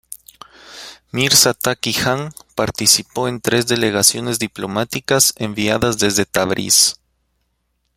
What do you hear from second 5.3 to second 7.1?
enviadas desde Tabriz.